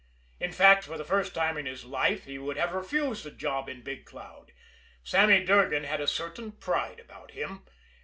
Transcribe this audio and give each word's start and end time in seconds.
In 0.39 0.51
fact, 0.51 0.83
for 0.85 0.97
the 0.97 1.03
first 1.05 1.35
time 1.35 1.57
in 1.59 1.67
his 1.67 1.85
life, 1.85 2.23
he 2.25 2.39
would 2.39 2.57
have 2.57 2.73
refused 2.73 3.23
a 3.27 3.29
job 3.29 3.69
in 3.69 3.83
Big 3.83 4.03
Cloud. 4.03 4.51
Sammy 5.03 5.45
Durgan 5.45 5.83
had 5.83 6.01
a 6.01 6.07
certain 6.07 6.53
pride 6.53 6.99
about 6.99 7.29
him. 7.33 7.61